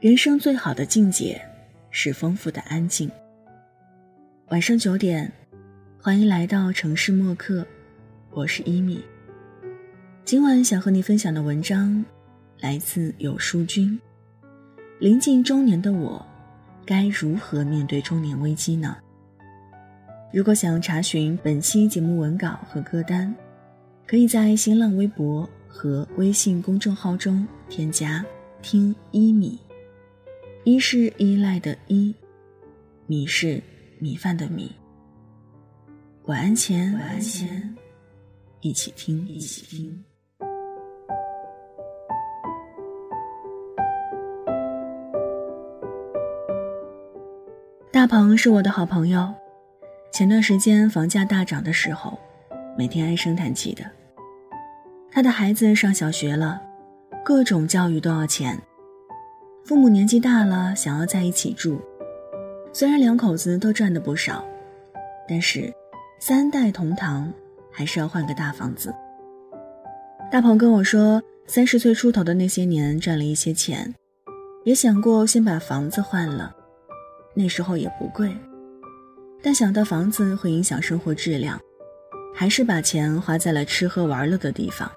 [0.00, 1.38] 人生最好的境界
[1.90, 3.10] 是丰富的安静。
[4.48, 5.30] 晚上九点，
[6.00, 7.66] 欢迎来到城市默客，
[8.30, 9.04] 我是伊米。
[10.24, 12.02] 今晚想和你分享的文章
[12.60, 14.00] 来自有书君。
[14.98, 16.24] 临近中年的我，
[16.86, 18.96] 该如何面对中年危机呢？
[20.32, 23.34] 如果想查询本期节目文稿和歌单，
[24.06, 28.24] 可以在新浪微博和微信公众号中添加
[28.62, 29.60] “听一米”，
[30.70, 32.14] 一是依赖的依，
[33.08, 33.60] 米是
[33.98, 34.70] 米饭的米。
[36.26, 37.76] 晚安前，晚安前，
[38.60, 40.04] 一起听，一起听。
[47.90, 49.28] 大鹏是我的好朋友。
[50.12, 52.16] 前段时间房价大涨的时候，
[52.78, 53.82] 每天唉声叹气的。
[55.10, 56.62] 他的孩子上小学了，
[57.24, 58.56] 各种教育都要钱。
[59.64, 61.80] 父母年纪大了，想要在一起住。
[62.72, 64.44] 虽然两口子都赚的不少，
[65.28, 65.72] 但是
[66.18, 67.32] 三代同堂
[67.70, 68.92] 还是要换个大房子。
[70.30, 73.92] 大鹏跟我说，三十岁出头的那些年赚了一些钱，
[74.64, 76.54] 也想过先把房子换了，
[77.34, 78.32] 那时候也不贵。
[79.42, 81.60] 但想到房子会影响生活质量，
[82.34, 84.90] 还是把钱花在了吃喝玩乐的地方。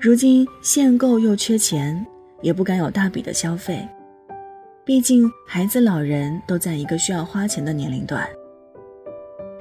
[0.00, 2.06] 如今限购又缺钱，
[2.42, 3.86] 也不敢有大笔的消费。
[4.84, 8.26] 毕竟孩子、老人都在一个需要花钱的年龄段。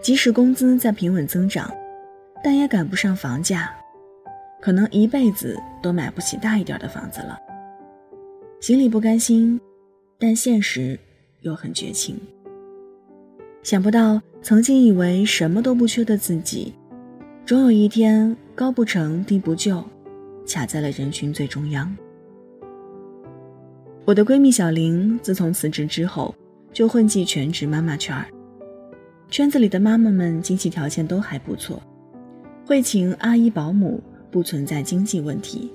[0.02, 1.74] 即使工资在平稳增长，
[2.44, 3.74] 但也赶不上房价，
[4.62, 7.40] 可能一辈子都买不起大一点的房子了。
[8.62, 9.60] 心里不甘心，
[10.20, 11.00] 但现实
[11.42, 12.20] 又很绝情。
[13.64, 16.72] 想不到，曾经以为什么都不缺的自己，
[17.48, 19.84] 终有一天高不成低不就，
[20.48, 21.98] 卡在了人群最中央。
[24.06, 26.34] 我的闺蜜小玲自从辞职之后，
[26.72, 28.28] 就混迹全职妈妈圈儿，
[29.32, 31.82] 圈子里的妈妈们经济条件都还不错，
[32.68, 34.00] 会请阿姨保姆，
[34.30, 35.74] 不存在经济问题。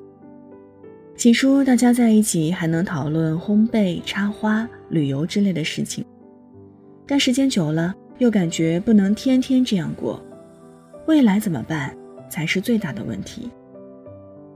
[1.16, 6.04] 起初大家在一起还能讨论烘焙、插花、旅游之类的事情。
[7.08, 10.24] 但时间久了，又感觉不能天天这样过，
[11.08, 11.92] 未来怎么办
[12.30, 13.50] 才是最大的问题。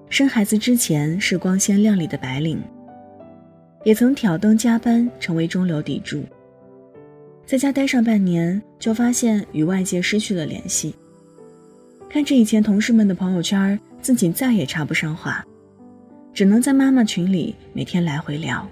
[0.08, 2.62] 生孩子之前是光鲜亮丽的白领，
[3.84, 6.22] 也曾挑灯加班成为中流砥柱，
[7.46, 10.94] 在家待上半年就发现与外界失去了联系。
[12.08, 15.44] 看着以前同事们的朋友圈，自己再也插不上话，
[16.32, 18.66] 只能在妈妈群里每天来回聊。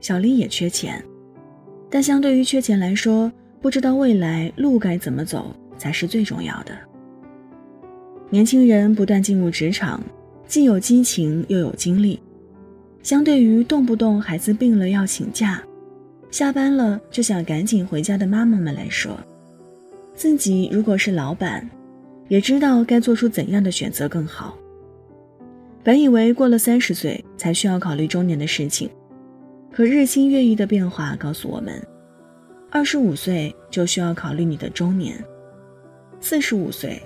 [0.00, 1.02] 小丽也缺钱。
[1.88, 6.76] 但相对于缺钱来说，不知道未来路该怎么走才是最重要的。
[8.28, 10.02] 年轻人不断进入职场，
[10.46, 12.18] 既有激情又有精力。
[13.06, 15.62] 相对于动不动孩子病了要请假，
[16.28, 19.16] 下班了就想赶紧回家的妈妈们来说，
[20.12, 21.70] 自己如果是老板，
[22.26, 24.58] 也知道该做出怎样的选择更好。
[25.84, 28.90] 本以为过了三十岁才需要考虑中年的事情。
[29.72, 31.80] 可日新月异的变化告诉我们，
[32.72, 35.16] 二十五岁就需要考虑你的中年，
[36.18, 37.00] 四十五岁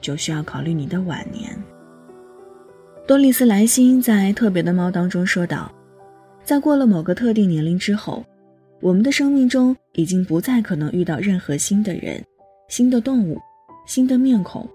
[0.00, 1.56] 就需要考虑你的晚年。
[3.06, 5.70] 多丽丝·莱辛在《特别的猫》当中说道，
[6.42, 8.24] 在过了某个特定年龄之后，
[8.80, 12.20] 我们的生命中已经不再可能遇到任何新的人、
[12.68, 13.40] 新的动物、
[13.86, 14.68] 新的面孔，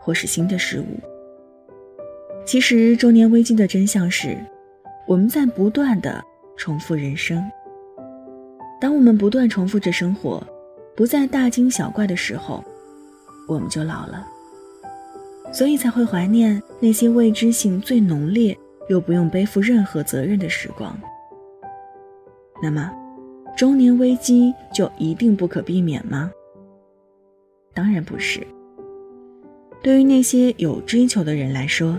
[0.00, 0.98] 或是新的事物。
[2.44, 4.36] 其实，中年危机的真相是，
[5.06, 6.22] 我们在不断的。
[6.58, 7.44] 重复人生。
[8.80, 10.42] 当我们不断重复着生活，
[10.96, 12.64] 不再大惊小怪的时候，
[13.46, 14.26] 我们就老了。
[15.52, 18.56] 所以才会怀念那些未知性最浓烈
[18.88, 20.98] 又不用背负任何责任的时光。
[22.62, 22.92] 那么，
[23.56, 26.30] 中年危机就一定不可避免吗？
[27.74, 28.46] 当然不是。
[29.82, 31.96] 对于那些有追求的人来说，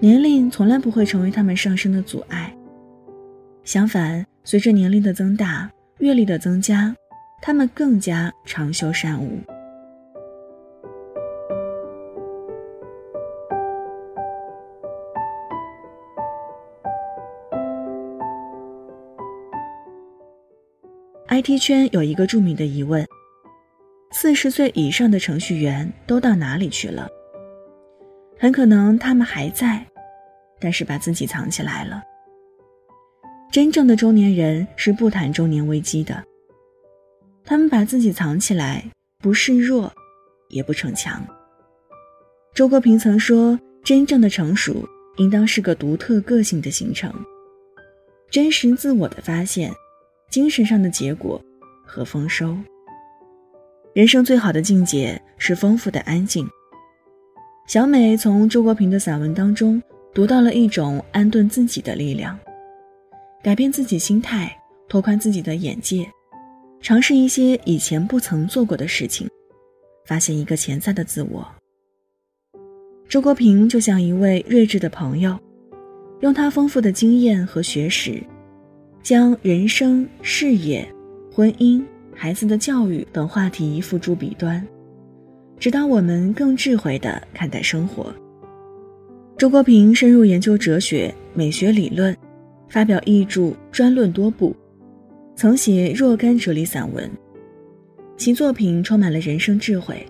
[0.00, 2.54] 年龄从来不会成为他们上升的阻碍。
[3.64, 6.94] 相反，随着年龄的增大、阅历的增加，
[7.40, 9.38] 他们更加长袖善舞。
[21.34, 23.04] IT 圈有一个著名的疑问：
[24.12, 27.08] 四十岁以上的程序员都到哪里去了？
[28.38, 29.84] 很可能他们还在，
[30.60, 32.00] 但是把自己藏起来了。
[33.50, 36.22] 真正的中年人是不谈中年危机的，
[37.42, 38.84] 他们把自己藏起来，
[39.18, 39.92] 不示弱，
[40.50, 41.20] 也不逞强。
[42.54, 47.12] 周国平曾说：“真正的成熟，应当是个独特个性的形成。
[48.30, 49.72] 真实自我的发现，
[50.34, 51.40] 精神上的结果
[51.86, 52.56] 和丰收。
[53.92, 56.44] 人生最好的境界是丰富的安静。
[57.68, 59.80] 小美从周国平的散文当中
[60.12, 62.36] 读到了一种安顿自己的力量，
[63.44, 64.52] 改变自己心态，
[64.88, 66.04] 拓宽自己的眼界，
[66.80, 69.30] 尝试一些以前不曾做过的事情，
[70.04, 71.46] 发现一个潜在的自我。
[73.08, 75.38] 周国平就像一位睿智的朋友，
[76.22, 78.20] 用他丰富的经验和学识，
[79.04, 80.82] 将人生、事业、
[81.30, 81.84] 婚姻。
[82.16, 84.66] 孩子的教育等话题付诸笔端，
[85.58, 88.14] 指导我们更智慧地看待生活。
[89.36, 92.16] 周国平深入研究哲学、美学理论，
[92.70, 94.56] 发表译著专论多部，
[95.34, 97.10] 曾写若干哲理散文。
[98.16, 100.06] 其作品充满了人生智慧，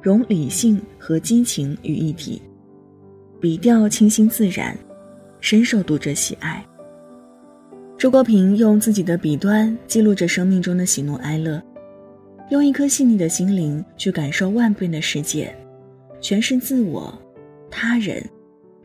[0.00, 2.40] 融理性和激情于一体，
[3.40, 4.76] 笔调清新自然，
[5.40, 6.64] 深受读者喜爱。
[7.98, 11.60] 周国平用自己的笔端记录着生命中的喜怒哀乐，
[12.48, 15.52] 用一颗细腻的心灵去感受万变的世界，
[16.20, 17.12] 诠释自我、
[17.68, 18.24] 他人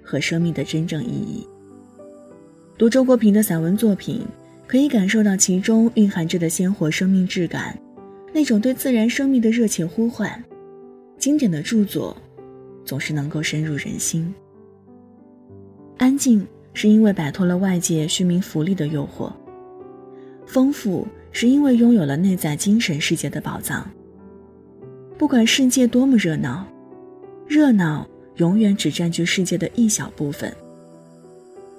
[0.01, 1.47] 和生命的真正意义。
[2.75, 4.25] 读周国平的散文作品，
[4.65, 7.79] 可以感受到其中蕴含着的鲜活生命质感，
[8.33, 10.43] 那种对自然生命的热切呼唤。
[11.19, 12.17] 经典的著作，
[12.83, 14.33] 总是能够深入人心。
[15.99, 16.43] 安静。
[16.73, 19.31] 是因为摆脱了外界虚名浮利的诱惑，
[20.45, 23.89] 丰富是因为拥有了内在精神世界的宝藏。
[25.17, 26.65] 不管世界多么热闹，
[27.47, 30.51] 热闹永远只占据世界的一小部分。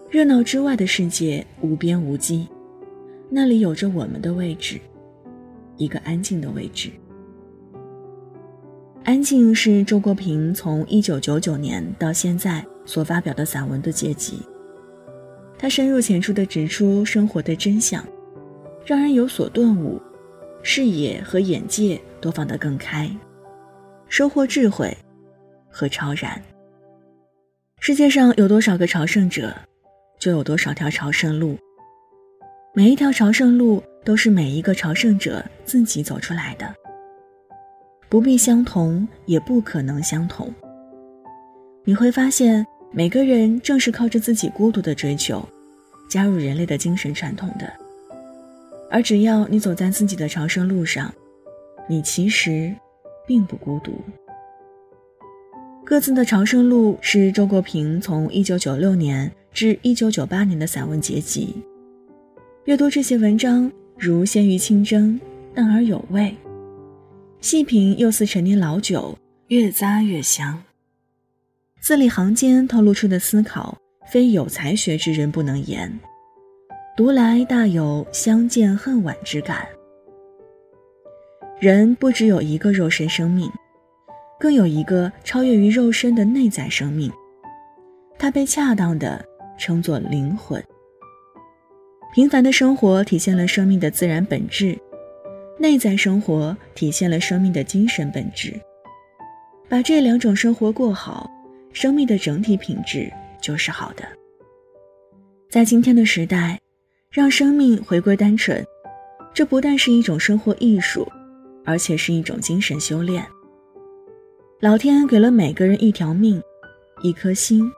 [0.09, 2.47] 热闹之外的世界无边无际，
[3.29, 4.79] 那里有着我们的位置，
[5.77, 6.91] 一个安静的位置。
[9.03, 14.39] 安静是周国平从一九九九年到现在所发表的散文的结集。
[15.57, 18.05] 他深入浅出地指出生活的真相，
[18.85, 20.01] 让人有所顿悟，
[20.63, 23.11] 视野和眼界都放得更开，
[24.09, 24.95] 收获智慧
[25.71, 26.41] 和超然。
[27.81, 29.55] 世界上有多少个朝圣者，
[30.19, 31.57] 就有多少条朝圣路。
[32.75, 36.75] 每一条朝圣路都是每一个朝圣者自己走出来的，
[38.09, 40.53] 不必相同，也不可能相同。
[41.85, 42.67] 你会发现。
[42.97, 45.45] 每个人正是靠着自己孤独的追求，
[46.09, 47.69] 加入人类的精神传统的。
[48.89, 51.13] 而只要你走在自己的朝圣路上，
[51.89, 52.73] 你其实
[53.27, 54.01] 并不孤独。
[55.85, 61.53] 各自的朝圣路是周国平从1996年至1998年的散文结集。
[62.67, 65.21] 阅读这些文章，如鲜于清蒸，
[65.53, 66.33] 淡而有味；
[67.41, 69.19] 细品又似陈年老酒，
[69.49, 70.63] 越咂越香。
[71.85, 73.77] 字里行间透露出的思考，
[74.11, 76.01] 非有才学之人不能言。
[76.97, 79.67] 读来大有相见恨晚之感。
[81.61, 83.53] 人不只有一个肉身生命，
[84.41, 87.13] 更有一个超越于肉身的内在生命，
[88.19, 89.23] 它被恰当的
[89.59, 90.65] 称作灵魂。
[92.15, 94.75] 平凡的生活体现了生命的自然本质，
[95.59, 98.59] 内在生活体现了生命的精神本质。
[99.69, 101.31] 把这两种生活过好。
[101.75, 103.13] 生命的整体品质
[103.43, 104.05] 就是好的。
[105.51, 106.59] 在今天的时代，
[107.11, 108.65] 让生命回归单纯，
[109.35, 111.07] 这不但是一种生活艺术，
[111.65, 113.27] 而且是一种精神修炼。
[114.61, 116.41] 老天给了每个人一条命，
[117.03, 117.69] 一颗心，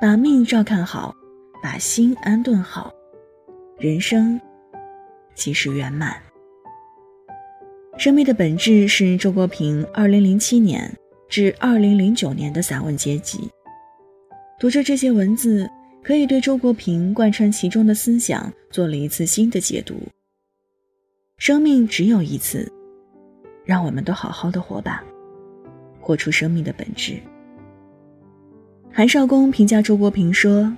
[0.00, 1.14] 把命照看好，
[1.62, 2.92] 把心安顿好，
[3.78, 4.40] 人生
[5.34, 6.16] 即是圆满。
[7.98, 10.90] 生命的本质是周国平二零零七年。
[11.32, 13.48] 至二零零九年的散文结集，
[14.60, 15.66] 读着这些文字，
[16.04, 19.94] 可以对周国平贯穿其中的思想做了一次新的解读。
[21.38, 22.70] 生命只有一次，
[23.64, 25.02] 让我们都好好的活吧，
[26.02, 27.14] 活出生命的本质。
[28.92, 30.70] 韩少功评价周国平说：“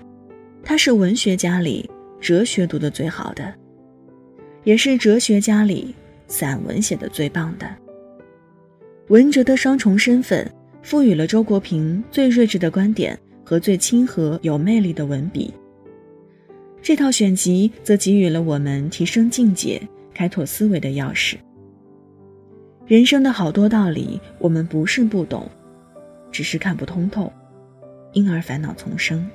[0.63, 3.53] 他是文学家里哲学读得最好的，
[4.63, 5.93] 也是哲学家里
[6.29, 7.69] 散文写的最棒的。”
[9.09, 15.53] 文哲的双重身份，赋予了周国平最睿智的观点和最亲和有魅力的文笔。
[16.81, 19.81] 这套选集则给予了我们提升境界、
[20.15, 21.37] 开拓思维的钥匙。
[22.87, 25.47] 人生的好多道理，我们不是不懂，
[26.33, 27.31] 只是看不通透，
[28.13, 29.27] 因而烦恼丛生。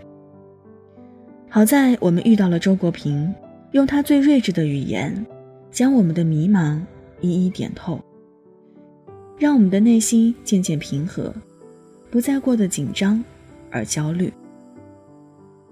[1.48, 3.32] 好在我们遇到了周国平，
[3.74, 5.26] 用他最睿智的语言，
[5.72, 6.82] 将我们的迷茫
[7.22, 8.04] 一一点透。
[9.40, 11.34] 让我们的内心渐渐平和，
[12.12, 13.24] 不再过得紧张
[13.72, 14.32] 而焦虑。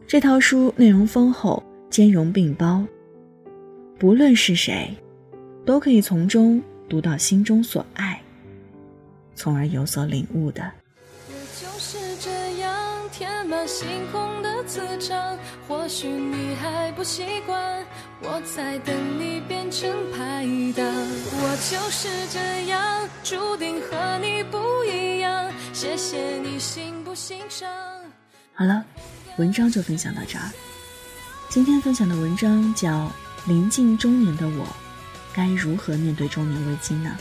[0.07, 2.81] 这套书内容丰厚，兼容并包。
[4.00, 4.95] 不论是谁，
[5.65, 8.21] 都可以从中读到心中所爱，
[9.36, 10.71] 从而有所领悟的。
[11.59, 12.71] 就是这样
[13.12, 15.37] 天马行空的磁场，
[15.67, 17.85] 或许你还不习惯，
[18.21, 20.45] 我在等你变成拍
[20.75, 20.85] 档。
[20.85, 25.51] 我就是这样，注定和你不一样。
[25.73, 27.69] 谢谢你欣不欣赏。
[28.53, 28.83] 好了，
[29.37, 30.49] 文章就分享到这儿。
[31.49, 33.11] 今天分享的文章叫。
[33.47, 34.67] 临近中年的我，
[35.33, 37.15] 该如何面对中年危机呢？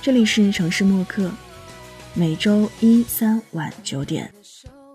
[0.00, 1.30] 这里是城市默客，
[2.14, 4.32] 每周一、三晚九点，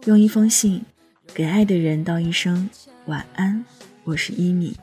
[0.06, 0.84] 用一封信
[1.34, 2.70] 给爱的人道一声
[3.06, 3.64] 晚安。
[4.04, 4.76] 我是伊米。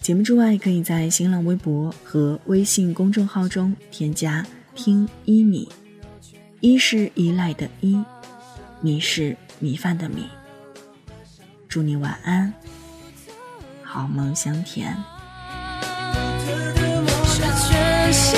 [0.00, 5.68] 节目之外，可以在新浪微博和微信公众号中添加“听伊米”，
[6.58, 8.02] 一是依赖的依，
[8.80, 10.24] 米是米饭的米。
[11.68, 12.52] 祝你晚安。
[13.84, 14.96] 好梦香甜。
[18.12, 18.36] 时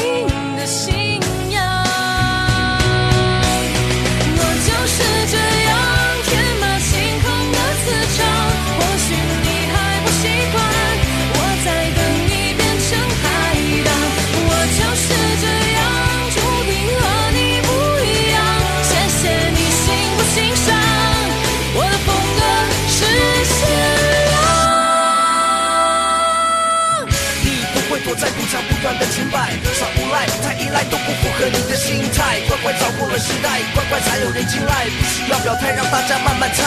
[34.25, 36.64] 有人青睐，不需要表态，让大家慢慢猜。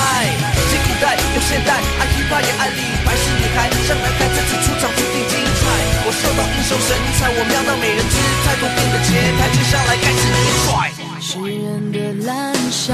[0.70, 5.66] 既古代有现代，爱 hiphop 也爱李白是女孩，上台看这次出场注定精彩。
[6.06, 8.14] 我受到英雄神采，我瞄到美人姿
[8.46, 9.10] 态，多变的节
[9.42, 10.38] 拍，接下来该是你
[10.70, 10.94] 甩。
[11.20, 11.98] 诗人的
[12.28, 12.94] 蓝裳，